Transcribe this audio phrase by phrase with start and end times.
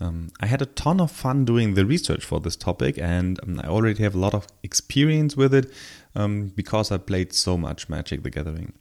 [0.00, 3.60] Um, I had a ton of fun doing the research for this topic, and um,
[3.62, 5.72] I already have a lot of experience with it
[6.14, 8.72] um, because I played so much Magic the Gathering.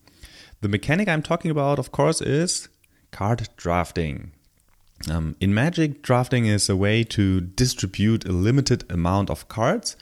[0.62, 2.70] The mechanic I'm talking about, of course, is
[3.12, 4.32] card drafting.
[5.10, 9.96] Um, in Magic, drafting is a way to distribute a limited amount of cards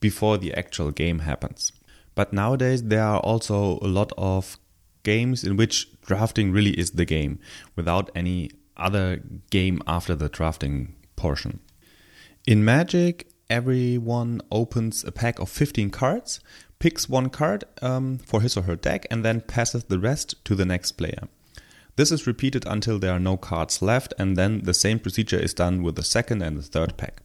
[0.00, 1.72] before the actual game happens.
[2.14, 4.58] But nowadays, there are also a lot of
[5.02, 7.38] games in which drafting really is the game
[7.76, 11.60] without any other game after the drafting portion.
[12.46, 16.40] In Magic, everyone opens a pack of 15 cards,
[16.78, 20.54] picks one card um, for his or her deck, and then passes the rest to
[20.54, 21.28] the next player.
[21.96, 25.54] This is repeated until there are no cards left, and then the same procedure is
[25.54, 27.22] done with the second and the third pack.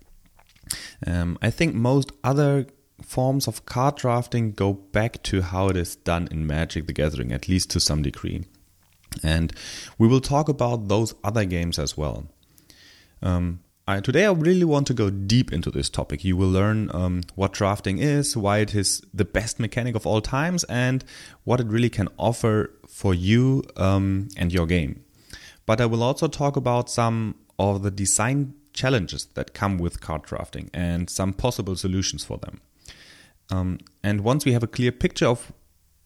[1.05, 2.67] Um, I think most other
[3.01, 7.31] forms of card drafting go back to how it is done in Magic the Gathering,
[7.31, 8.45] at least to some degree.
[9.23, 9.53] And
[9.97, 12.27] we will talk about those other games as well.
[13.21, 16.23] Um, I, today, I really want to go deep into this topic.
[16.23, 20.21] You will learn um, what drafting is, why it is the best mechanic of all
[20.21, 21.03] times, and
[21.43, 25.03] what it really can offer for you um, and your game.
[25.65, 30.21] But I will also talk about some of the design challenges that come with card
[30.21, 32.61] drafting and some possible solutions for them.
[33.49, 35.51] Um, and once we have a clear picture of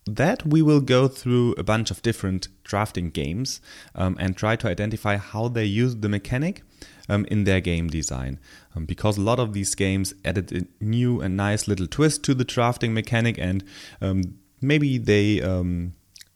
[0.06, 3.62] that we will go through a bunch of different drafting games
[3.96, 6.62] um, and try to identify how they use the mechanic
[7.10, 8.40] um, in their game design.
[8.76, 12.34] Um, because a lot of these games added a new and nice little twist to
[12.34, 13.64] the drafting mechanic, and
[14.02, 15.94] um, maybe they um,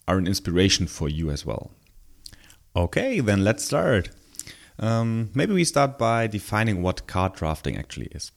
[0.08, 1.72] are an inspiration for you as well.
[2.76, 4.10] Okay, then let's start.
[4.80, 8.32] Um, maybe we start by defining what card drafting actually is.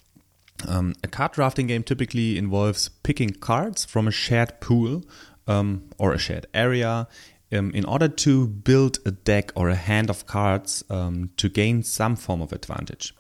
[0.67, 5.03] Um, a card drafting game typically involves picking cards from a shared pool
[5.47, 7.09] um, or a shared area
[7.53, 11.83] um, in order to build a deck or a hand of cards um, to gain
[11.83, 13.15] some form of advantage.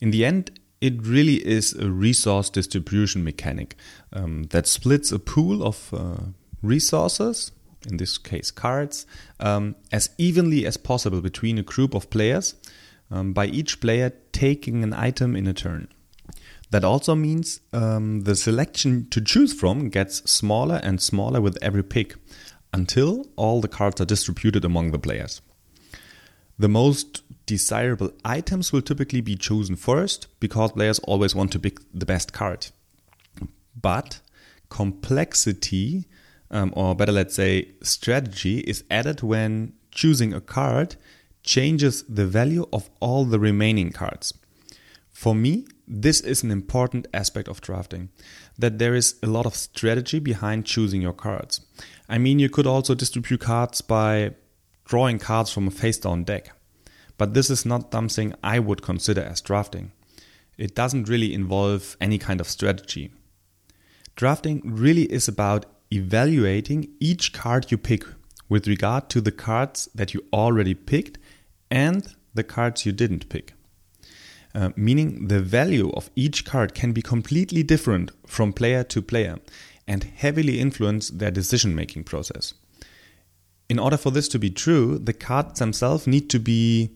[0.00, 3.76] In the end, it really is a resource distribution mechanic
[4.12, 6.24] um, that splits a pool of uh,
[6.60, 7.52] resources,
[7.88, 9.06] in this case cards,
[9.40, 12.54] um, as evenly as possible between a group of players
[13.10, 15.86] by each player taking an item in a turn.
[16.74, 21.84] That also means um, the selection to choose from gets smaller and smaller with every
[21.84, 22.16] pick
[22.72, 25.40] until all the cards are distributed among the players.
[26.58, 31.78] The most desirable items will typically be chosen first because players always want to pick
[31.94, 32.66] the best card.
[33.80, 34.18] But
[34.68, 36.06] complexity,
[36.50, 40.96] um, or better, let's say, strategy, is added when choosing a card
[41.44, 44.34] changes the value of all the remaining cards.
[45.12, 48.08] For me, this is an important aspect of drafting
[48.58, 51.60] that there is a lot of strategy behind choosing your cards.
[52.08, 54.34] I mean, you could also distribute cards by
[54.84, 56.52] drawing cards from a face down deck,
[57.18, 59.92] but this is not something I would consider as drafting.
[60.56, 63.10] It doesn't really involve any kind of strategy.
[64.16, 68.04] Drafting really is about evaluating each card you pick
[68.48, 71.18] with regard to the cards that you already picked
[71.70, 73.53] and the cards you didn't pick.
[74.54, 79.38] Uh, meaning the value of each card can be completely different from player to player
[79.86, 82.54] and heavily influence their decision making process.
[83.68, 86.90] In order for this to be true, the cards themselves need to be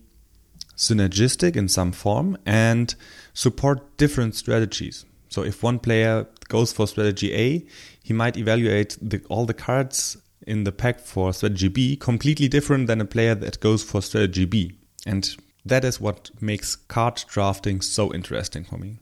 [0.77, 2.95] synergistic in some form and
[3.33, 5.05] support different strategies.
[5.27, 7.65] So if one player goes for strategy A,
[8.01, 10.17] he might evaluate the, all the cards
[10.47, 14.45] in the pack for strategy B completely different than a player that goes for strategy
[14.45, 14.77] B.
[15.05, 18.99] And that is what makes card drafting so interesting for me.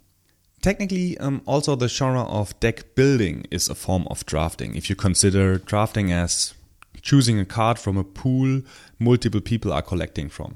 [0.62, 4.75] Technically, um, also the genre of deck building is a form of drafting.
[4.75, 6.54] If you consider drafting as
[7.01, 8.62] choosing a card from a pool
[9.00, 10.56] multiple people are collecting from.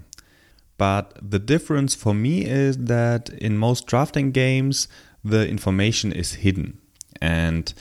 [0.77, 4.87] But the difference for me is that in most drafting games,
[5.23, 6.79] the information is hidden.
[7.21, 7.71] And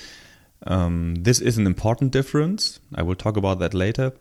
[0.66, 2.78] um, this is an important difference.
[2.94, 4.12] I will talk about that later.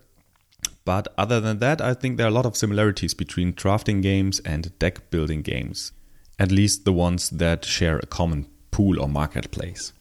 [0.90, 4.40] But other than that, I think there are a lot of similarities between drafting games
[4.40, 5.92] and deck building games,
[6.36, 9.92] at least the ones that share a common pool or marketplace.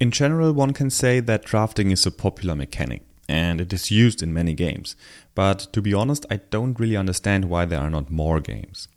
[0.00, 3.02] In general, one can say that drafting is a popular mechanic.
[3.28, 4.96] and it is used in many games.
[5.34, 8.88] But to be honest, I don't really understand why there are not more games.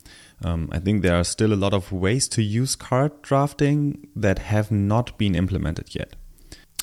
[0.46, 4.40] Um, I think there are still a lot of ways to use card drafting that
[4.54, 6.16] have not been implemented yet.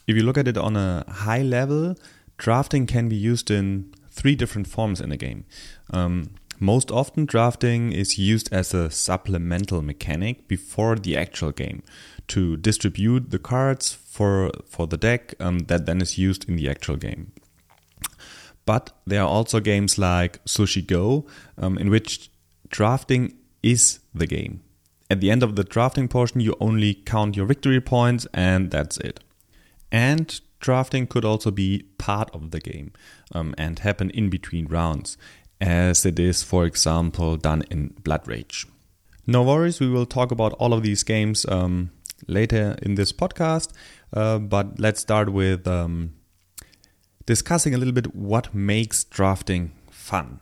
[0.09, 1.95] If you look at it on a high level,
[2.37, 5.45] drafting can be used in three different forms in a game.
[5.91, 11.83] Um, most often, drafting is used as a supplemental mechanic before the actual game
[12.29, 16.71] to distribute the cards for for the deck um, that then is used in the
[16.71, 17.33] actual game.
[18.65, 21.27] But there are also games like Sushi Go,
[21.59, 22.31] um, in which
[22.69, 24.63] drafting is the game.
[25.09, 28.97] At the end of the drafting portion, you only count your victory points, and that's
[28.97, 29.21] it.
[29.93, 32.93] And drafting could also be part of the game
[33.33, 35.17] um, and happen in between rounds
[35.61, 38.67] as it is, for example, done in Blood Rage.
[39.27, 41.91] No worries, we will talk about all of these games um,
[42.29, 43.73] later in this podcast,
[44.13, 46.15] uh, but let's start with um,
[47.25, 50.41] discussing a little bit what makes drafting fun.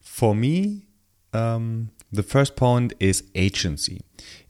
[0.00, 0.86] For me,
[1.32, 4.00] um, the first point is agency.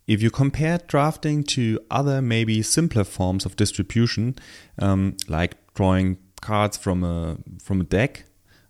[0.06, 4.34] If you compare drafting to other, maybe simpler forms of distribution,
[4.78, 8.24] um, like drawing cards from a from a deck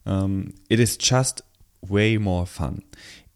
[0.07, 1.43] um, it is just
[1.89, 2.83] way more fun.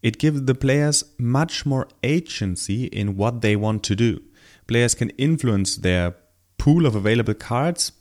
[0.01, 4.21] It gives the players much more agency in what they want to do.
[4.67, 6.15] Players can influence their
[6.57, 7.91] pool of available cards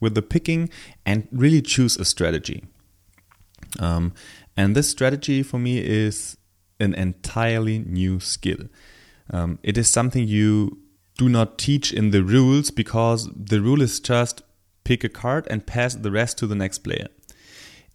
[0.00, 0.68] with the picking
[1.04, 2.64] and really choose a strategy.
[3.78, 4.12] Um,
[4.56, 6.36] and this strategy for me is
[6.78, 8.68] an entirely new skill.
[9.30, 10.78] Um, it is something you
[11.18, 14.42] do not teach in the rules because the rule is just
[14.84, 17.08] pick a card and pass the rest to the next player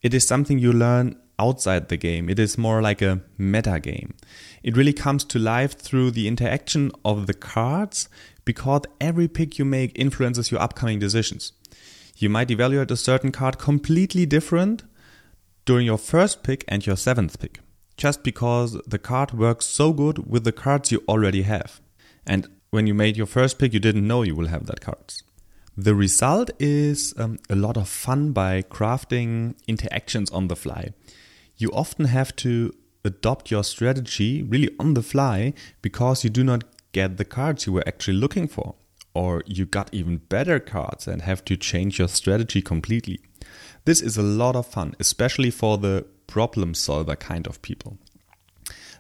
[0.02, 2.30] it is something you learn outside the game.
[2.30, 4.16] It is more like a meta game.
[4.64, 8.10] It really comes to life through the interaction of the cards
[8.46, 11.54] because every pick you make influences your upcoming decisions.
[12.18, 14.84] You might evaluate a certain card completely different
[15.66, 17.60] during your first pick and your seventh pick,
[18.02, 21.80] just because the card works so good with the cards you already have.
[22.26, 25.22] And when you made your first pick, you didn't know you will have that cards.
[25.78, 30.94] The result is um, a lot of fun by crafting interactions on the fly.
[31.58, 32.74] You often have to
[33.06, 35.54] adopt your strategy really on the fly
[35.84, 36.64] because you do not
[36.94, 38.74] get the cards you were actually looking for,
[39.14, 43.20] or you got even better cards and have to change your strategy completely.
[43.86, 47.98] This is a lot of fun, especially for the problem solver kind of people.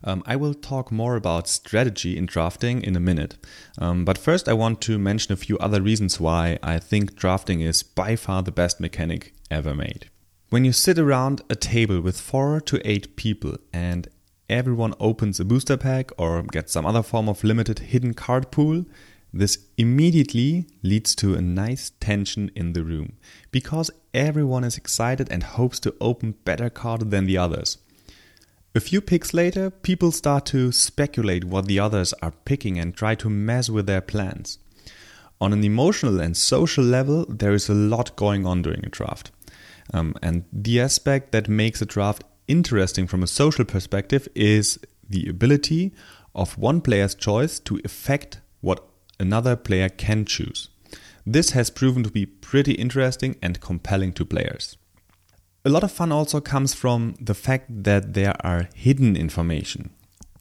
[0.03, 3.37] Um, I will talk more about strategy in drafting in a minute.
[3.77, 7.61] Um, but first, I want to mention a few other reasons why I think drafting
[7.61, 10.09] is by far the best mechanic ever made.
[10.49, 14.09] When you sit around a table with four to eight people and
[14.49, 18.85] everyone opens a booster pack or gets some other form of limited hidden card pool,
[19.33, 23.13] this immediately leads to a nice tension in the room
[23.51, 27.77] because everyone is excited and hopes to open better card than the others.
[28.73, 33.15] A few picks later, people start to speculate what the others are picking and try
[33.15, 34.59] to mess with their plans.
[35.41, 39.31] On an emotional and social level, there is a lot going on during a draft.
[39.93, 44.79] Um, and the aspect that makes a draft interesting from a social perspective is
[45.09, 45.93] the ability
[46.33, 48.85] of one player's choice to affect what
[49.19, 50.69] another player can choose.
[51.25, 54.77] This has proven to be pretty interesting and compelling to players.
[55.63, 59.91] A lot of fun also comes from the fact that there are hidden information.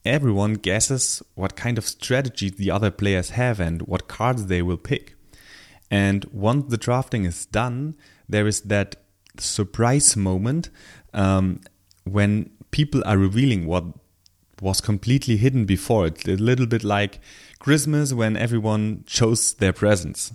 [0.03, 4.77] Everyone guesses what kind of strategy the other players have and what cards they will
[4.77, 5.15] pick.
[5.91, 7.95] And once the drafting is done,
[8.27, 8.95] there is that
[9.37, 10.71] surprise moment
[11.13, 11.61] um,
[12.03, 13.83] when people are revealing what
[14.59, 16.07] was completely hidden before.
[16.07, 17.19] It's a little bit like
[17.59, 20.33] Christmas when everyone chose their presents.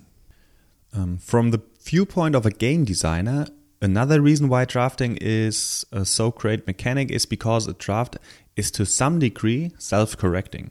[0.96, 3.46] Um, from the viewpoint of a game designer,
[3.82, 8.16] Another reason why drafting is a so great mechanic is because a draft
[8.56, 10.70] is to some degree self correcting.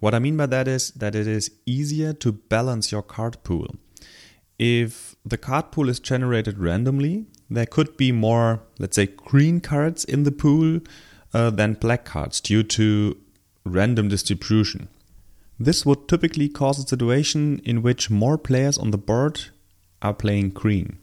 [0.00, 3.76] What I mean by that is that it is easier to balance your card pool.
[4.58, 10.04] If the card pool is generated randomly, there could be more, let's say, green cards
[10.04, 10.80] in the pool
[11.32, 13.16] uh, than black cards due to
[13.64, 14.88] random distribution.
[15.58, 19.50] This would typically cause a situation in which more players on the board
[20.02, 20.98] are playing green.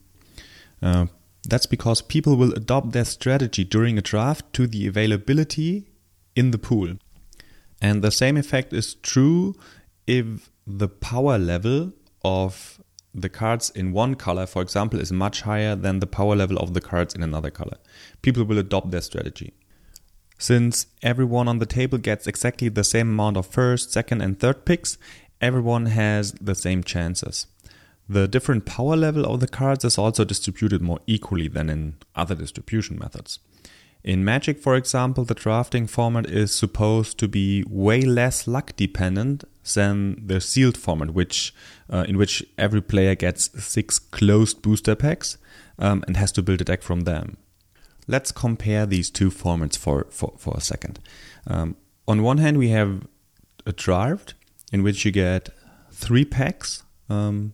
[0.82, 1.08] Uh,
[1.48, 5.88] that's because people will adopt their strategy during a draft to the availability
[6.36, 6.96] in the pool.
[7.82, 9.56] And the same effect is true
[10.06, 12.82] if the power level of
[13.14, 16.74] the cards in one color, for example, is much higher than the power level of
[16.74, 17.78] the cards in another color.
[18.22, 19.54] People will adopt their strategy.
[20.38, 24.66] Since everyone on the table gets exactly the same amount of first, second, and third
[24.66, 24.98] picks,
[25.42, 27.48] everyone has the same chances.
[28.10, 32.36] The different power level of the cards is also distributed more equally than in other
[32.36, 33.40] distribution methods.
[34.04, 39.44] In Magic, for example, the drafting format is supposed to be way less luck dependent
[39.74, 41.54] than the sealed format, which
[41.92, 45.38] uh, in which every player gets six closed booster packs
[45.78, 47.36] um, and has to build a deck from them.
[48.08, 51.00] Let's compare these two formats for, for, for a second.
[51.46, 51.76] Um,
[52.08, 53.06] on one hand, we have
[53.66, 54.36] a draft
[54.72, 55.50] in which you get
[55.92, 57.54] three packs um,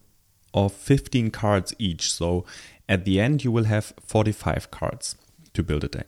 [0.53, 2.11] of 15 cards each.
[2.11, 2.45] So
[2.87, 5.15] at the end, you will have 45 cards
[5.53, 6.07] to build a deck.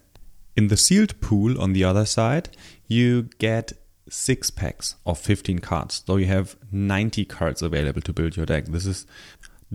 [0.56, 2.50] In the sealed pool, on the other side,
[2.88, 3.74] you get
[4.10, 6.04] six packs of 15 cards.
[6.06, 8.66] So you have 90 cards available to build your deck.
[8.66, 9.06] This is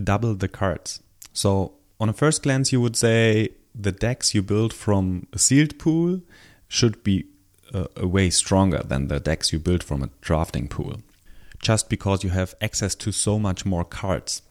[0.03, 1.03] double the cards.
[1.33, 5.79] So on a first glance, you would say the decks you build from a sealed
[5.79, 6.21] pool
[6.69, 7.27] should be
[7.75, 11.01] uh, a way stronger than the decks you build from a drafting pool,
[11.61, 14.43] just because you have access to so much more cards.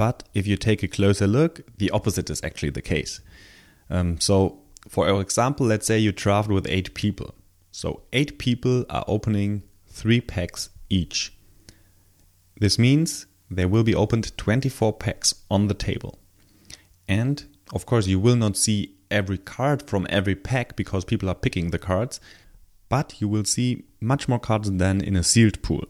[0.00, 3.20] But if you take a closer look, the opposite is actually the case.
[3.90, 7.34] Um, so, for our example, let's say you draft with eight people.
[7.70, 11.34] So, eight people are opening three packs each.
[12.58, 16.18] This means there will be opened 24 packs on the table.
[17.06, 21.34] And of course, you will not see every card from every pack because people are
[21.34, 22.20] picking the cards,
[22.88, 25.84] but you will see much more cards than in a sealed pool.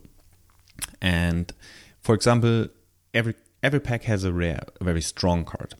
[1.01, 1.53] And
[2.01, 2.67] for example,
[3.13, 5.75] every every pack has a rare, a very strong card.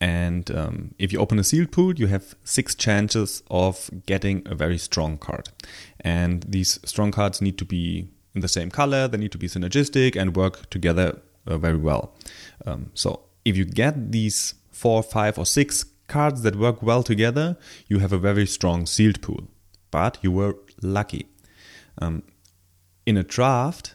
[0.00, 4.54] And um, if you open a sealed pool, you have six chances of getting a
[4.54, 5.48] very strong card.
[6.00, 9.46] And these strong cards need to be in the same color, they need to be
[9.46, 12.16] synergistic and work together uh, very well.
[12.66, 17.56] Um, so if you get these four, five, or six cards that work well together,
[17.86, 19.48] you have a very strong sealed pool.
[19.90, 21.28] But you were lucky.
[21.98, 22.24] Um,
[23.06, 23.94] in a draft,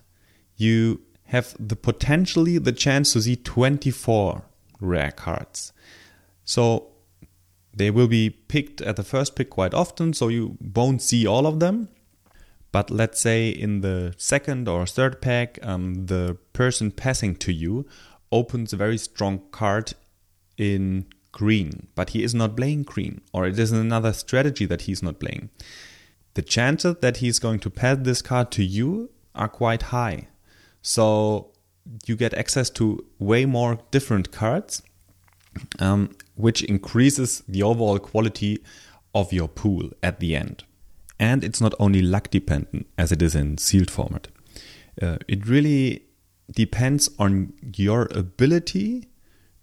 [0.55, 4.43] you have the potentially the chance to see 24
[4.79, 5.73] rare cards.
[6.43, 6.87] So
[7.73, 11.45] they will be picked at the first pick quite often, so you won't see all
[11.45, 11.89] of them.
[12.71, 17.85] But let's say in the second or third pack, um, the person passing to you
[18.31, 19.93] opens a very strong card
[20.57, 25.03] in green, but he is not playing green, or it is another strategy that he's
[25.03, 25.49] not playing.
[26.33, 30.28] The chances that he's going to pass this card to you are quite high.
[30.81, 31.51] So
[32.05, 34.81] you get access to way more different cards,
[35.79, 38.63] um, which increases the overall quality
[39.13, 40.63] of your pool at the end.
[41.19, 44.27] And it's not only luck dependent as it is in sealed format.
[45.01, 46.03] Uh, it really
[46.51, 49.07] depends on your ability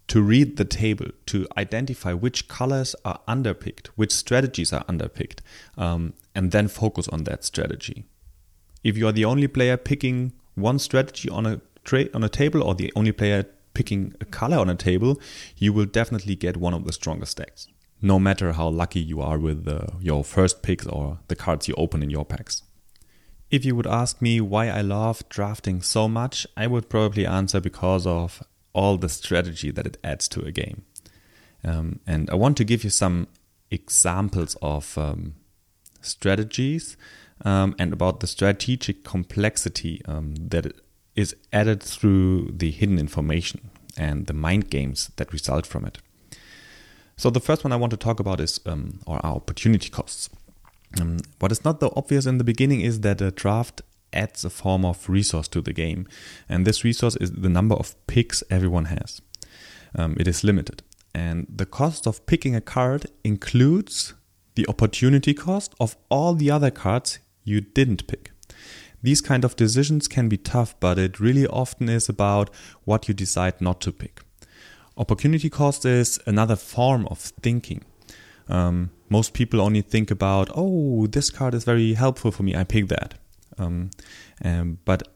[0.07, 5.39] to read the table, to identify which colors are underpicked, which strategies are underpicked,
[5.77, 8.05] um, and then focus on that strategy.
[8.83, 12.61] If you are the only player picking one strategy on a tra- on a table,
[12.63, 15.19] or the only player picking a color on a table,
[15.57, 17.67] you will definitely get one of the strongest decks.
[18.01, 21.75] No matter how lucky you are with uh, your first picks or the cards you
[21.77, 22.63] open in your packs.
[23.49, 27.61] If you would ask me why I love drafting so much, I would probably answer
[27.61, 30.83] because of all the strategy that it adds to a game.
[31.63, 33.27] Um, and I want to give you some
[33.71, 35.35] examples of um,
[36.01, 36.97] strategies
[37.45, 40.73] um, and about the strategic complexity um, that
[41.15, 45.97] is added through the hidden information and the mind games that result from it.
[47.15, 50.29] So the first one I want to talk about is um, or our opportunity costs.
[51.01, 53.81] Um, what is not the obvious in the beginning is that a draft
[54.13, 56.07] adds a form of resource to the game.
[56.47, 59.21] And this resource is the number of picks everyone has.
[59.95, 60.83] Um, it is limited.
[61.13, 64.13] And the cost of picking a card includes
[64.55, 68.31] the opportunity cost of all the other cards you didn't pick.
[69.01, 72.49] These kind of decisions can be tough, but it really often is about
[72.83, 74.21] what you decide not to pick.
[74.97, 77.83] Opportunity cost is another form of thinking.
[78.49, 82.63] Um, most people only think about, oh, this card is very helpful for me, I
[82.63, 83.13] pick that.
[83.57, 83.91] Um,
[84.43, 85.07] um, but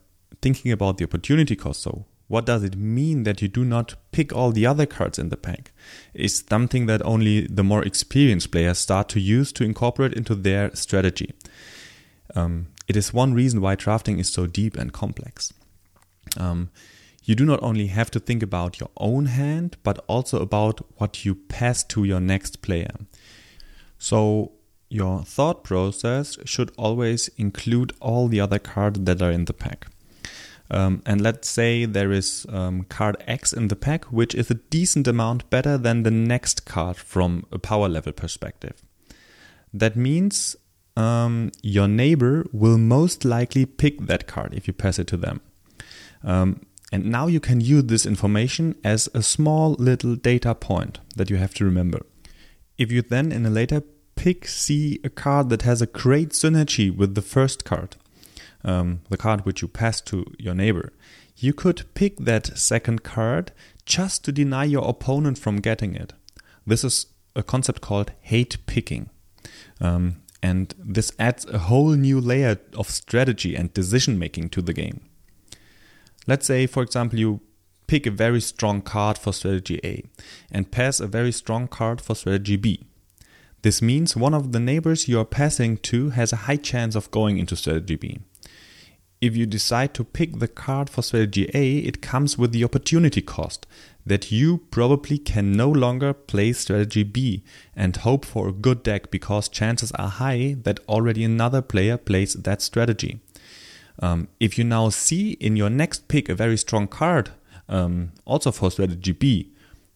[0.41, 4.31] thinking about the opportunity cost, so what does it mean that you do not pick
[4.31, 5.73] all the other cards in the pack?
[6.13, 10.73] Is something that only the more experienced players start to use to incorporate into their
[10.73, 11.33] strategy.
[12.35, 15.53] Um, it is one reason why drafting is so deep and complex.
[16.37, 16.69] Um,
[17.23, 21.23] you do not only have to think about your own hand, but also about what
[21.23, 22.95] you pass to your next player.
[23.99, 24.53] So,
[24.89, 29.87] your thought process should always include all the other cards that are in the pack.
[30.69, 34.55] Um, and let's say there is um, card X in the pack, which is a
[34.55, 38.81] decent amount better than the next card from a power level perspective.
[39.73, 40.55] That means
[40.95, 45.41] um, your neighbor will most likely pick that card if you pass it to them.
[46.23, 46.61] Um,
[46.93, 51.39] And now you can use this information as a small little data point that you
[51.39, 51.99] have to remember.
[52.77, 53.81] If you then in a later
[54.15, 57.95] pick see a card that has a great synergy with the first card,
[58.63, 60.91] um, the card which you passed to your neighbor,
[61.37, 63.51] you could pick that second card
[63.85, 66.13] just to deny your opponent from getting it.
[66.67, 69.09] This is a concept called hate picking.
[69.79, 74.73] Um, and this adds a whole new layer of strategy and decision making to the
[74.73, 75.01] game.
[76.27, 77.41] Let's say, for example, you
[77.87, 80.03] pick a very strong card for strategy A
[80.51, 82.85] and pass a very strong card for strategy B.
[83.63, 87.11] This means one of the neighbors you are passing to has a high chance of
[87.11, 88.19] going into strategy B.
[89.19, 93.21] If you decide to pick the card for strategy A, it comes with the opportunity
[93.21, 93.67] cost
[94.05, 97.43] that you probably can no longer play strategy B
[97.75, 102.33] and hope for a good deck because chances are high that already another player plays
[102.33, 103.19] that strategy.
[103.99, 107.29] Um, if you now see in your next pick a very strong card,
[107.69, 109.51] um, also for strategy B,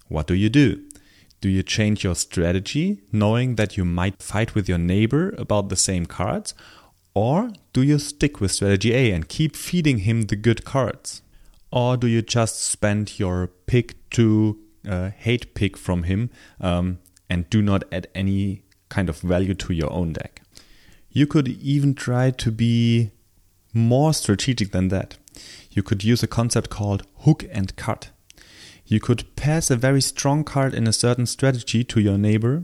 [0.08, 0.84] what do you do?
[1.42, 5.76] Do you change your strategy knowing that you might fight with your neighbor about the
[5.76, 6.54] same cards?
[7.14, 11.22] Or do you stick with strategy A and keep feeding him the good cards?
[11.76, 16.30] Or do you just spend your pick to uh, hate pick from him
[16.62, 20.42] um, and do not add any kind of value to your own deck?
[21.10, 23.12] You could even try to be
[23.74, 25.18] more strategic than that.
[25.70, 28.10] You could use a concept called hook and cut.
[28.86, 32.64] You could pass a very strong card in a certain strategy to your neighbor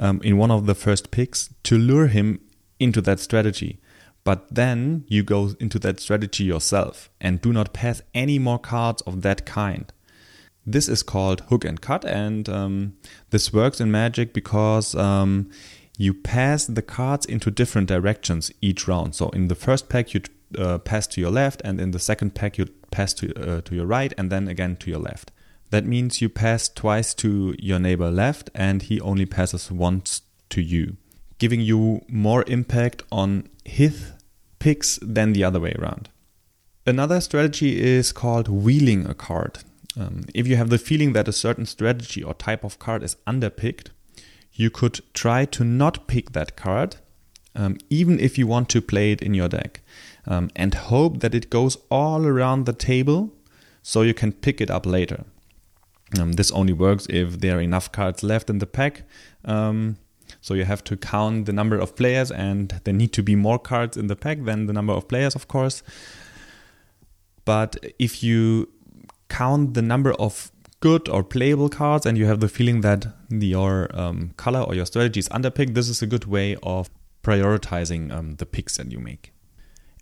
[0.00, 2.40] um, in one of the first picks to lure him
[2.80, 3.78] into that strategy.
[4.26, 9.00] But then you go into that strategy yourself and do not pass any more cards
[9.02, 9.92] of that kind.
[10.66, 12.94] This is called hook and cut, and um,
[13.30, 15.48] this works in Magic because um,
[15.96, 19.14] you pass the cards into different directions each round.
[19.14, 20.22] So in the first pack, you
[20.58, 23.76] uh, pass to your left, and in the second pack, you pass to, uh, to
[23.76, 25.30] your right, and then again to your left.
[25.70, 30.60] That means you pass twice to your neighbor left, and he only passes once to
[30.60, 30.96] you
[31.38, 34.12] giving you more impact on his
[34.66, 36.08] picks than the other way around.
[36.84, 39.58] Another strategy is called wheeling a card.
[39.96, 43.16] Um, if you have the feeling that a certain strategy or type of card is
[43.28, 43.90] underpicked,
[44.52, 46.96] you could try to not pick that card,
[47.54, 49.82] um, even if you want to play it in your deck,
[50.26, 53.32] um, and hope that it goes all around the table
[53.84, 55.22] so you can pick it up later.
[56.18, 59.02] Um, this only works if there are enough cards left in the pack
[59.44, 59.98] um,
[60.40, 63.58] so you have to count the number of players, and there need to be more
[63.58, 65.82] cards in the pack than the number of players, of course.
[67.44, 68.68] But if you
[69.28, 73.88] count the number of good or playable cards, and you have the feeling that your
[73.94, 76.90] um, color or your strategy is underpicked, this is a good way of
[77.22, 79.32] prioritizing um, the picks that you make.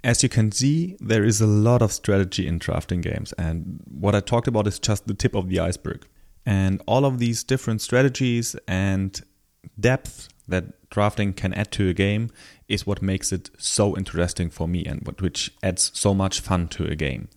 [0.03, 4.15] As you can see, there is a lot of strategy in drafting games, and what
[4.15, 6.07] I talked about is just the tip of the iceberg.
[6.47, 9.19] And all of these different strategies and
[9.79, 12.31] depth that drafting can add to a game
[12.69, 16.69] is what makes it so interesting for me and what, which adds so much fun
[16.69, 17.29] to a game.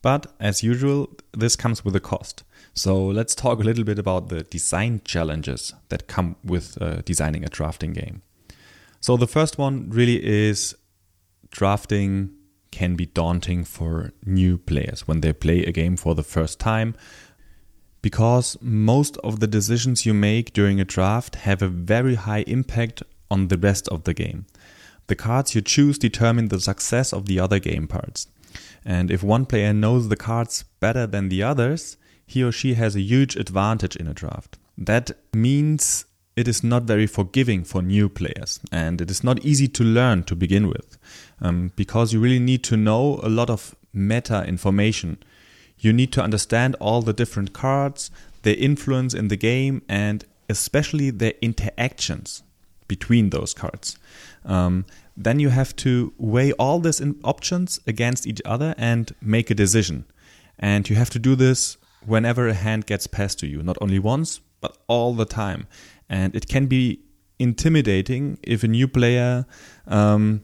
[0.00, 2.42] But as usual, this comes with a cost.
[2.74, 7.44] So let's talk a little bit about the design challenges that come with uh, designing
[7.44, 8.22] a drafting game.
[9.00, 10.74] So the first one really is
[11.50, 12.30] drafting
[12.70, 16.94] can be daunting for new players when they play a game for the first time
[18.02, 23.02] because most of the decisions you make during a draft have a very high impact
[23.30, 24.44] on the rest of the game.
[25.06, 28.26] The cards you choose determine the success of the other game parts.
[28.84, 32.96] And if one player knows the cards better than the others, he or she has
[32.96, 34.58] a huge advantage in a draft.
[34.76, 39.68] That means it is not very forgiving for new players and it is not easy
[39.68, 40.98] to learn to begin with
[41.40, 45.18] um, because you really need to know a lot of meta information
[45.82, 48.10] you need to understand all the different cards,
[48.42, 52.42] their influence in the game, and especially their interactions
[52.88, 53.98] between those cards.
[54.44, 59.54] Um, then you have to weigh all these options against each other and make a
[59.54, 60.06] decision.
[60.58, 63.98] And you have to do this whenever a hand gets passed to you, not only
[63.98, 65.66] once, but all the time.
[66.08, 67.00] And it can be
[67.38, 69.46] intimidating if a new player
[69.86, 70.42] um,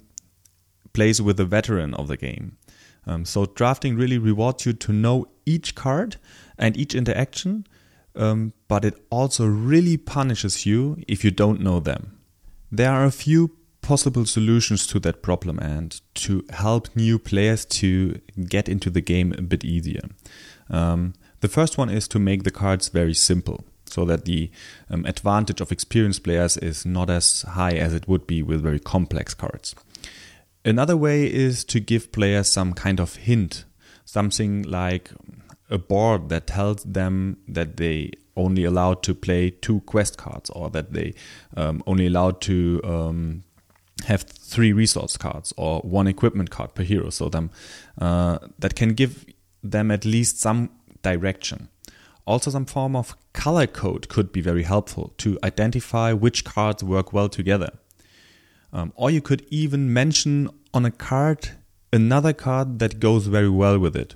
[0.93, 2.58] plays with a veteran of the game.
[3.09, 6.17] Um, so drafting really rewards you to know each card
[6.59, 7.67] and each interaction,
[8.15, 12.19] um, but it also really punishes you if you don't know them.
[12.71, 18.21] There are a few possible solutions to that problem and to help new players to
[18.47, 20.03] get into the game a bit easier.
[20.69, 24.51] Um, the first one is to make the cards very simple so that the
[24.91, 28.79] um, advantage of experienced players is not as high as it would be with very
[28.79, 29.75] complex cards.
[30.65, 33.65] Another way is to give players some kind of hint
[34.09, 35.11] something like
[35.69, 40.71] a board that tells them that they only allowed to play two quest cards or
[40.71, 41.13] that they
[41.59, 43.45] um, only allowed to um,
[44.07, 47.11] have three resource cards or one equipment card per hero.
[47.11, 47.51] So them
[48.01, 49.27] uh, that can give
[49.63, 50.71] them at least some
[51.03, 51.69] direction.
[52.27, 57.13] Also some form of color code could be very helpful to identify which cards work
[57.13, 57.73] well together
[58.73, 61.51] um, or you could even mention on a card
[61.93, 64.15] another card that goes very well with it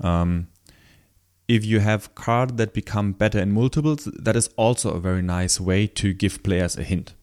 [0.00, 0.48] um,
[1.48, 5.60] if you have cards that become better in multiples, that is also a very nice
[5.60, 7.14] way to give players a hint.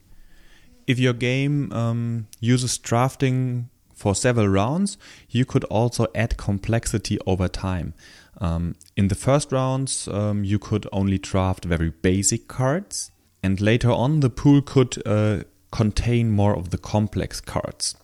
[0.87, 4.97] If your game um, uses drafting for several rounds,
[5.29, 7.93] you could also add complexity over time.
[8.39, 13.91] Um, in the first rounds, um, you could only draft very basic cards, and later
[13.91, 17.95] on, the pool could uh, contain more of the complex cards.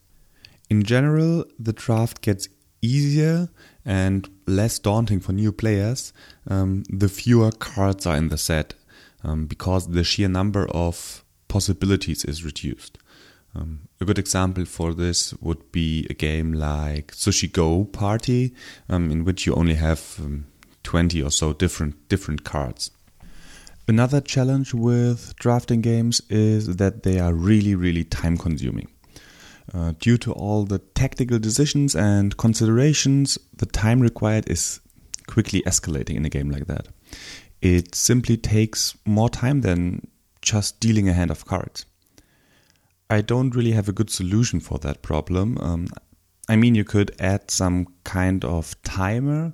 [0.71, 2.49] In general, the draft gets
[2.82, 3.49] easier
[3.86, 6.12] and less daunting for new players,
[6.47, 8.73] um, the fewer cards are in the set
[9.23, 12.97] um, because the sheer number of possibilities is reduced.
[13.53, 18.53] Um, a good example for this would be a game like Sushi Go Party,
[18.89, 20.47] um, in which you only have um,
[20.84, 22.89] 20 or so different different cards.
[23.89, 28.88] Another challenge with drafting games is that they are really, really time consuming.
[29.73, 34.80] Uh, due to all the tactical decisions and considerations, the time required is
[35.25, 36.89] quickly escalating in a game like that.
[37.63, 40.08] It simply takes more time than
[40.43, 41.88] just dealing a hand of cards.
[43.10, 45.58] I don't really have a good solution for that problem.
[45.60, 45.88] Um,
[46.47, 49.52] I mean, you could add some kind of timer,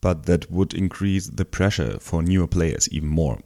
[0.00, 3.40] but that would increase the pressure for newer players even more.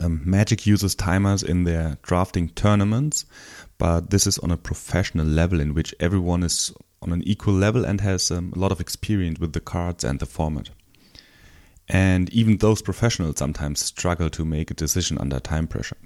[0.00, 3.26] Um, Magic uses timers in their drafting tournaments,
[3.78, 7.84] but this is on a professional level in which everyone is on an equal level
[7.84, 10.70] and has um, a lot of experience with the cards and the format.
[11.88, 15.96] And even those professionals sometimes struggle to make a decision under time pressure.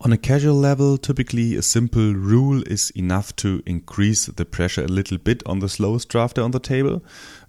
[0.00, 4.88] On a casual level, typically a simple rule is enough to increase the pressure a
[4.88, 7.02] little bit on the slowest drafter on the table.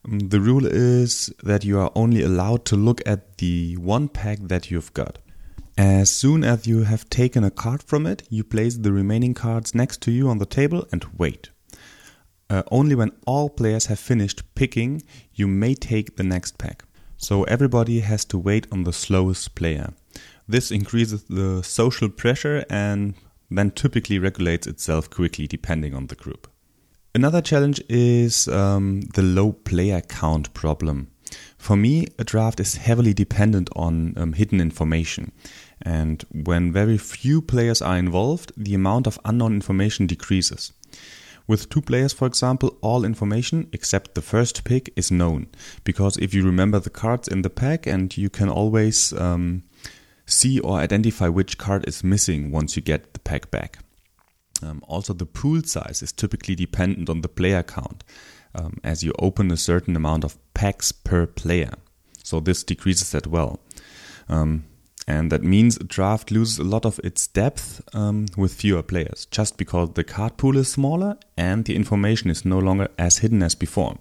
[0.06, 4.40] Um, the rule is that you are only allowed to look at the one pack
[4.44, 5.18] that you've got.
[5.78, 9.76] As soon as you have taken a card from it, you place the remaining cards
[9.76, 11.50] next to you on the table and wait.
[12.50, 15.02] Uh, only when all players have finished picking,
[15.34, 16.86] you may take the next pack.
[17.18, 19.94] So everybody has to wait on the slowest player.
[20.48, 23.16] This increases the social pressure and
[23.50, 26.48] then typically regulates itself quickly depending on the group.
[27.14, 31.08] Another challenge is um, the low player count problem.
[31.58, 35.32] For me, a draft is heavily dependent on um, hidden information.
[35.82, 40.74] And when very few players are involved, the amount of unknown information decreases.
[41.48, 45.48] With two players, for example, all information except the first pick is known.
[45.84, 49.64] Because if you remember the cards in the pack and you can always um,
[50.26, 53.80] see or identify which card is missing once you get the pack back.
[54.64, 58.04] Um, also, the pool size is typically dependent on the player count,
[58.54, 61.74] um, as you open a certain amount of packs per player.
[62.24, 63.60] So this decreases that well.
[64.30, 64.66] Um,
[65.08, 69.28] and that means a draft loses a lot of its depth um, with fewer players,
[69.30, 73.44] just because the card pool is smaller and the information is no longer as hidden
[73.44, 73.98] as before.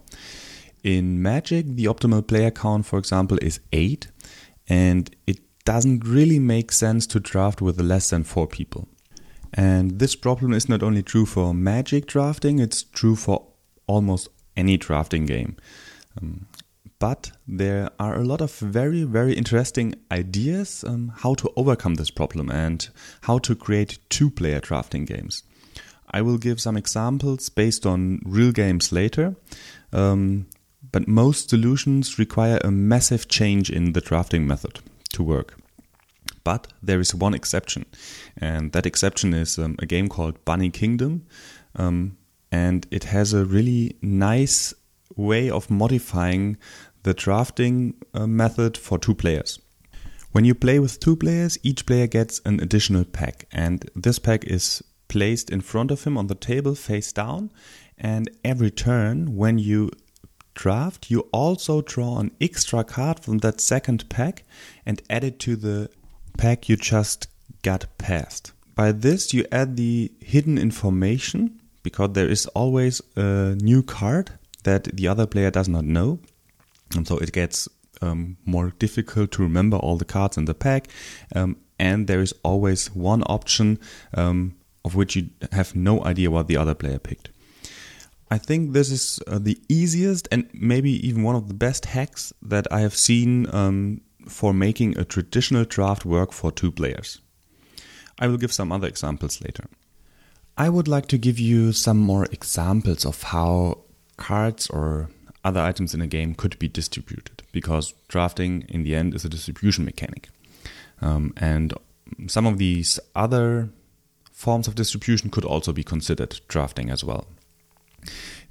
[0.83, 4.09] In Magic, the optimal player count, for example, is 8,
[4.69, 8.89] and it doesn't really make sense to draft with less than four people.
[9.53, 13.47] And this problem is not only true for Magic drafting, it's true for
[13.87, 15.57] almost any drafting game.
[16.21, 16.47] Um,
[16.99, 22.11] but there are a lot of very, very interesting ideas um, how to overcome this
[22.11, 22.89] problem and
[23.23, 25.43] how to create two player drafting games.
[26.11, 29.35] I will give some examples based on real games later,
[29.93, 30.47] um,
[30.93, 34.81] but most solutions require a massive change in the drafting method
[35.15, 35.59] to work.
[36.45, 37.87] But there is one exception,
[38.37, 41.27] and that exception is um, a game called Bunny Kingdom,
[41.77, 42.17] um,
[42.53, 44.75] and it has a really nice
[45.17, 46.57] way of modifying
[47.03, 49.59] the drafting uh, method for two players.
[50.33, 54.45] When you play with two players, each player gets an additional pack, and this pack
[54.45, 57.53] is placed in front of him on the table face down.
[57.97, 59.91] And every turn, when you
[60.55, 64.45] draft, you also draw an extra card from that second pack
[64.87, 65.91] and add it to the
[66.39, 67.29] pack you just
[67.63, 68.53] got passed.
[68.75, 74.31] By this, you add the hidden information because there is always a new card
[74.65, 76.19] that the other player does not know.
[76.95, 77.69] And so it gets
[78.03, 80.89] um, more difficult to remember all the cards in the pack.
[81.35, 83.79] Um, and there is always one option
[84.15, 87.31] um, of which you have no idea what the other player picked.
[88.35, 92.33] I think this is uh, the easiest and maybe even one of the best hacks
[92.43, 97.21] that I have seen um, for making a traditional draft work for two players.
[98.19, 99.67] I will give some other examples later.
[100.59, 103.85] I would like to give you some more examples of how
[104.17, 105.11] cards or
[105.45, 109.29] other items in a game could be distributed because drafting in the end is a
[109.29, 110.29] distribution mechanic.
[111.01, 111.73] Um, and
[112.27, 113.69] some of these other
[114.33, 117.29] forms of distribution could also be considered drafting as well.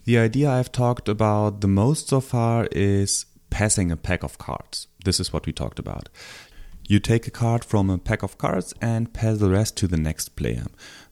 [0.05, 4.87] The idea I've talked about the most so far is passing a pack of cards.
[5.05, 6.09] This is what we talked about.
[6.87, 9.97] You take a card from a pack of cards and pass the rest to the
[9.97, 10.65] next player.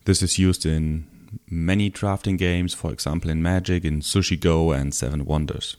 [0.05, 1.07] This is used in
[1.49, 5.77] many drafting games, for example, in Magic, in Sushi Go, and Seven Wonders.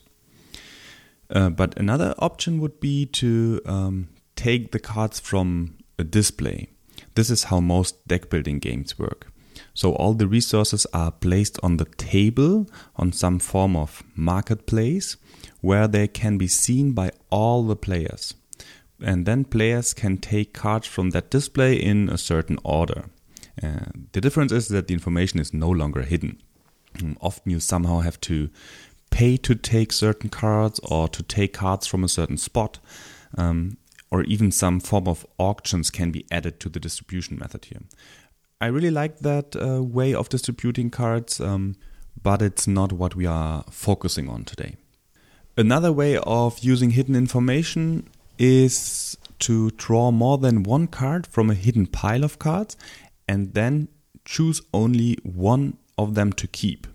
[1.29, 6.69] Uh, but another option would be to um, take the cards from a display.
[7.15, 9.32] This is how most deck building games work.
[9.73, 15.17] So all the resources are placed on the table on some form of marketplace
[15.61, 18.35] where they can be seen by all the players.
[19.01, 23.05] And then players can take cards from that display in a certain order.
[23.61, 26.41] Uh, the difference is that the information is no longer hidden.
[26.99, 28.49] Hmm, often you somehow have to
[29.09, 32.79] pay to take certain cards or to take cards from a certain spot.
[33.37, 33.77] Um,
[34.13, 37.81] or even some form of auctions can be added to the distribution method here.
[38.63, 41.75] I really like that uh, way of distributing cards, um,
[42.21, 44.77] but it's not what we are focusing on today.
[45.57, 48.07] Another way of using hidden information
[48.39, 52.77] is to draw more than one card from a hidden pile of cards
[53.27, 53.89] and then
[54.23, 56.87] choose only one of them to keep.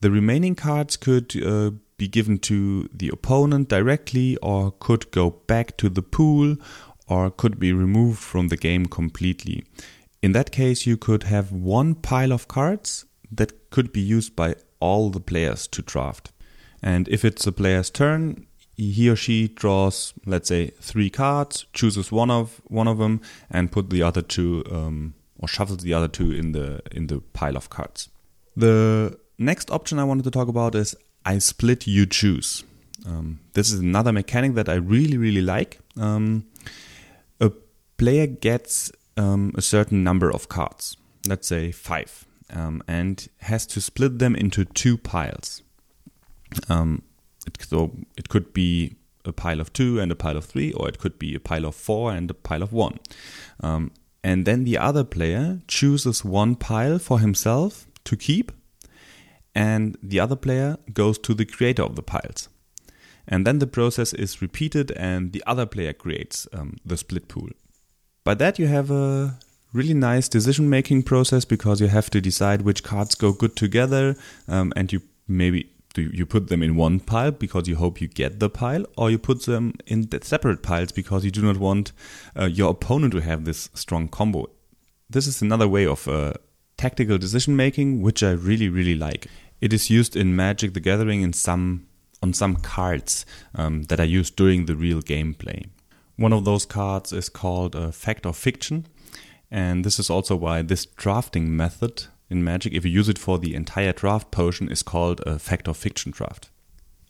[0.00, 5.76] The remaining cards could uh, be given to the opponent directly or could go back
[5.76, 6.56] to the pool
[7.06, 9.62] or could be removed from the game completely.
[10.22, 14.54] In that case, you could have one pile of cards that could be used by
[14.80, 16.32] all the players to draft.
[16.82, 22.10] And if it's a player's turn, he or she draws, let's say, three cards, chooses
[22.10, 26.08] one of one of them, and put the other two, um, or shuffles the other
[26.08, 28.08] two in the in the pile of cards.
[28.56, 32.64] The next option I wanted to talk about is I split, you choose.
[33.06, 35.80] Um, this is another mechanic that I really, really like.
[35.96, 36.46] Um,
[37.40, 37.50] a
[37.96, 40.96] player gets um, a certain number of cards,
[41.28, 45.62] let's say five, um, and has to split them into two piles.
[46.68, 47.02] Um,
[47.46, 50.88] it, so it could be a pile of two and a pile of three, or
[50.88, 52.98] it could be a pile of four and a pile of one.
[53.60, 53.92] Um,
[54.24, 58.52] and then the other player chooses one pile for himself to keep
[59.54, 62.48] and the other player goes to the creator of the piles.
[63.26, 67.50] And then the process is repeated, and the other player creates um, the split pool.
[68.24, 69.38] By that, you have a
[69.72, 74.16] really nice decision making process because you have to decide which cards go good together,
[74.48, 78.38] um, and you maybe you put them in one pile because you hope you get
[78.38, 81.92] the pile, or you put them in separate piles because you do not want
[82.38, 84.46] uh, your opponent to have this strong combo.
[85.08, 86.34] This is another way of uh,
[86.76, 89.26] tactical decision making, which I really, really like.
[89.60, 91.86] It is used in Magic the Gathering in some
[92.22, 95.64] on some cards um, that are used during the real gameplay.
[96.20, 98.86] One of those cards is called a Fact or Fiction,
[99.50, 103.38] and this is also why this drafting method in Magic, if you use it for
[103.38, 106.50] the entire draft potion, is called a Fact or Fiction draft.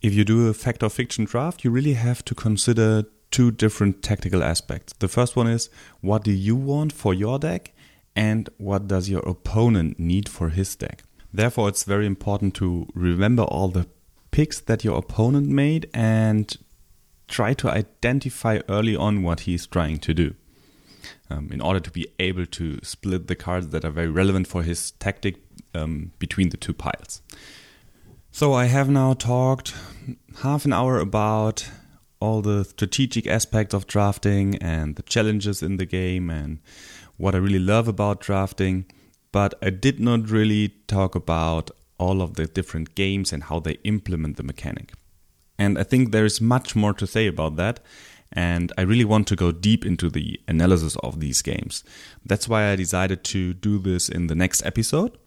[0.01, 4.05] If you do a Fact or Fiction draft, you really have to consider two different
[4.05, 4.93] tactical aspects.
[5.01, 5.71] The first one is
[6.01, 7.73] what do you want for your deck,
[8.15, 11.03] and what does your opponent need for his deck.
[11.33, 13.89] Therefore, it's very important to remember all the
[14.31, 16.57] picks that your opponent made and
[17.31, 20.35] try to identify early on what he's trying to do.
[21.31, 24.63] Um, in order to be able to split the cards that are very relevant for
[24.63, 25.37] his tactic
[25.75, 27.23] um, between the two piles.
[28.33, 29.75] So, I have now talked
[30.43, 31.71] half an hour about
[32.21, 36.59] all the strategic aspects of drafting and the challenges in the game and
[37.17, 38.87] what I really love about drafting,
[39.33, 43.79] but I did not really talk about all of the different games and how they
[43.85, 44.93] implement the mechanic.
[45.61, 47.81] And I think there is much more to say about that,
[48.33, 51.85] and I really want to go deep into the analysis of these games.
[52.25, 55.19] That's why I decided to do this in the next episode.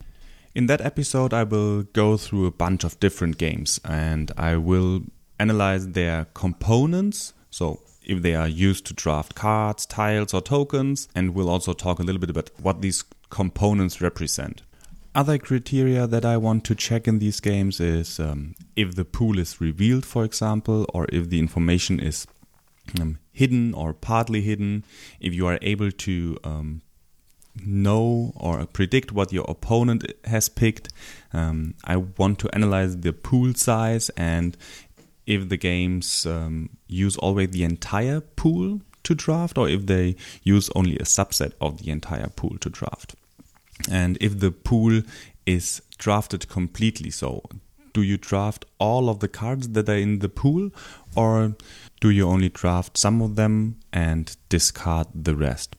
[0.52, 5.02] In that episode, I will go through a bunch of different games and I will
[5.38, 7.32] analyze their components.
[7.50, 12.00] So, if they are used to draft cards, tiles, or tokens, and we'll also talk
[12.00, 14.62] a little bit about what these components represent.
[15.14, 19.38] Other criteria that I want to check in these games is um, if the pool
[19.38, 22.26] is revealed, for example, or if the information is
[23.00, 24.84] um, hidden or partly hidden,
[25.20, 26.82] if you are able to um,
[27.64, 30.88] know or predict what your opponent has picked.
[31.32, 34.56] Um, I want to analyze the pool size and
[35.26, 40.70] if the games um, use always the entire pool to draft or if they use
[40.74, 43.14] only a subset of the entire pool to draft.
[43.90, 45.02] And if the pool
[45.46, 47.42] is drafted completely, so
[47.92, 50.70] do you draft all of the cards that are in the pool
[51.16, 51.56] or
[52.00, 55.76] do you only draft some of them and discard the rest?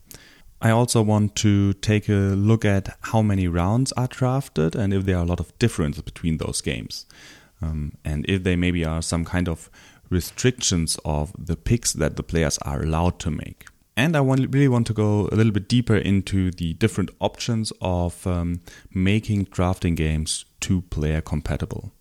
[0.61, 5.05] I also want to take a look at how many rounds are drafted and if
[5.05, 7.05] there are a lot of differences between those games.
[7.61, 9.69] Um, and if there maybe are some kind of
[10.09, 13.65] restrictions of the picks that the players are allowed to make.
[13.97, 17.71] And I want, really want to go a little bit deeper into the different options
[17.81, 18.61] of um,
[18.93, 21.93] making drafting games two player compatible.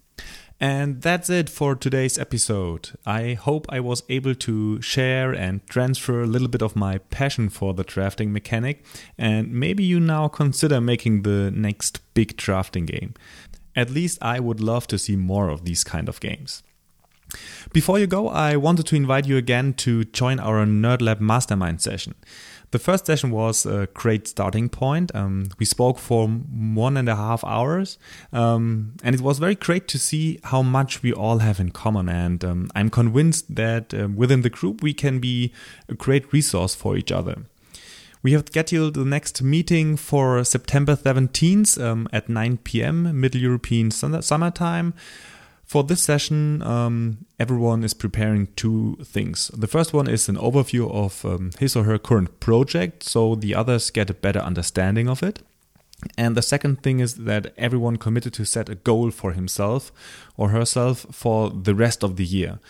[0.60, 2.90] And that's it for today's episode.
[3.04, 7.48] I hope I was able to share and transfer a little bit of my passion
[7.48, 8.84] for the drafting mechanic,
[9.18, 13.14] and maybe you now consider making the next big drafting game.
[13.76, 16.62] At least I would love to see more of these kind of games.
[17.72, 22.14] Before you go, I wanted to invite you again to join our NerdLab Mastermind session.
[22.70, 25.14] The first session was a great starting point.
[25.14, 27.98] Um, we spoke for one and a half hours,
[28.32, 32.08] um, and it was very great to see how much we all have in common.
[32.08, 35.52] And um, I'm convinced that uh, within the group we can be
[35.88, 37.44] a great resource for each other.
[38.24, 43.20] We have scheduled the next meeting for September 17th um, at 9 p.m.
[43.20, 44.94] Middle European summertime.
[45.74, 49.48] For this session, um, everyone is preparing two things.
[49.48, 53.56] The first one is an overview of um, his or her current project, so the
[53.56, 55.42] others get a better understanding of it.
[56.16, 59.90] And the second thing is that everyone committed to set a goal for himself
[60.36, 62.60] or herself for the rest of the year.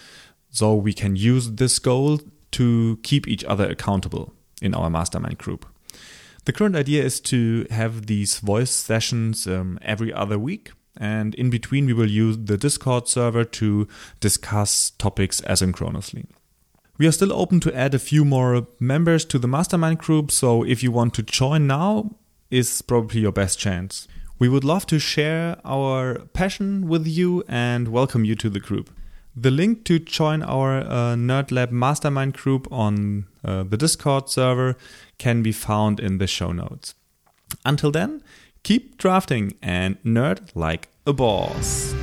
[0.48, 2.20] So we can use this goal
[2.52, 5.66] to keep each other accountable in our mastermind group.
[6.46, 11.50] The current idea is to have these voice sessions um, every other week and in
[11.50, 13.88] between we will use the Discord server to
[14.20, 16.26] discuss topics asynchronously.
[16.96, 20.62] We are still open to add a few more members to the mastermind group, so
[20.62, 22.16] if you want to join now,
[22.50, 24.06] is probably your best chance.
[24.38, 28.90] We would love to share our passion with you and welcome you to the group.
[29.34, 34.76] The link to join our uh, NerdLab mastermind group on uh, the Discord server
[35.18, 36.94] can be found in the show notes.
[37.64, 38.22] Until then,
[38.64, 41.94] keep drafting and nerd like a boss.